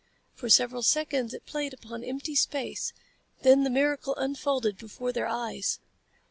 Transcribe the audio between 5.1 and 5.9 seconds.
their eyes.